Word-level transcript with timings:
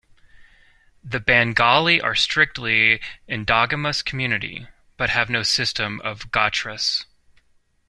The 1.03 1.19
Bangali 1.19 2.01
are 2.03 2.15
strictly 2.15 2.99
endogamous 3.29 4.03
community, 4.03 4.67
but 4.97 5.11
have 5.11 5.29
no 5.29 5.43
system 5.43 6.01
of 6.03 6.31
gotras. 6.31 7.05